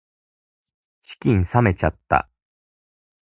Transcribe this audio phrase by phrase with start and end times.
[1.03, 2.27] チキン冷めちゃった